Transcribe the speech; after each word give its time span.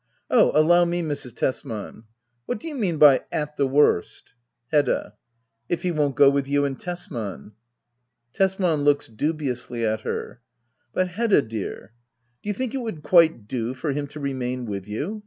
]Oh, 0.31 0.51
allow 0.59 0.83
me, 0.83 1.03
Mrs. 1.03 1.35
Tesman!— 1.35 2.05
What 2.47 2.59
do 2.59 2.67
you 2.67 2.73
mean 2.73 2.97
by 2.97 3.21
'*At 3.31 3.55
the 3.55 3.67
worst"? 3.67 4.33
Hedda. 4.71 5.13
If 5.69 5.83
he 5.83 5.91
won't 5.91 6.15
go 6.15 6.27
with 6.27 6.47
you 6.47 6.65
and 6.65 6.75
Tesman. 6.75 7.51
Tesman. 8.33 8.81
\Looks 8.83 9.05
dubiously 9.07 9.85
at 9.85 10.01
her.] 10.01 10.41
But, 10.91 11.09
Hedda 11.09 11.43
dear— 11.43 11.93
do 12.41 12.49
you 12.49 12.55
think 12.55 12.73
it 12.73 12.81
would 12.81 13.03
quite 13.03 13.47
do 13.47 13.75
for 13.75 13.91
him 13.91 14.07
to 14.07 14.19
remain 14.19 14.65
with 14.65 14.87
you 14.87 15.19